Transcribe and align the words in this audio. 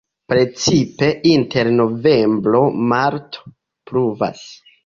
Precipe 0.31 1.09
inter 1.33 1.69
novembro-marto 1.81 3.55
pluvas. 3.91 4.43